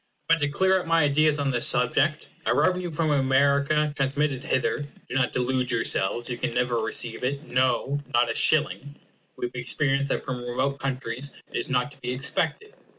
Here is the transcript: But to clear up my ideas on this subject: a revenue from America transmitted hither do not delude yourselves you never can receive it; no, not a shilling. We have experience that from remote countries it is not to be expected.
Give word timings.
But 0.27 0.39
to 0.39 0.49
clear 0.49 0.79
up 0.79 0.87
my 0.87 1.03
ideas 1.03 1.37
on 1.37 1.51
this 1.51 1.67
subject: 1.67 2.27
a 2.47 2.55
revenue 2.55 2.89
from 2.89 3.11
America 3.11 3.93
transmitted 3.95 4.45
hither 4.45 4.87
do 5.07 5.15
not 5.15 5.31
delude 5.31 5.69
yourselves 5.69 6.27
you 6.27 6.37
never 6.37 6.77
can 6.77 6.83
receive 6.85 7.23
it; 7.23 7.43
no, 7.43 7.99
not 8.11 8.31
a 8.31 8.33
shilling. 8.33 8.95
We 9.37 9.45
have 9.45 9.51
experience 9.53 10.07
that 10.07 10.23
from 10.25 10.43
remote 10.43 10.79
countries 10.79 11.33
it 11.51 11.55
is 11.55 11.69
not 11.69 11.91
to 11.91 12.01
be 12.01 12.13
expected. 12.13 12.73